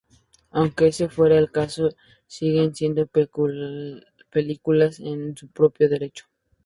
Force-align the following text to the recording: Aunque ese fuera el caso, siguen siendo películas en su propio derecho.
Aunque 0.49 0.87
ese 0.87 1.09
fuera 1.09 1.37
el 1.37 1.51
caso, 1.51 1.89
siguen 2.25 2.73
siendo 2.73 3.05
películas 3.05 4.99
en 4.99 5.37
su 5.37 5.47
propio 5.51 5.87
derecho. 5.89 6.25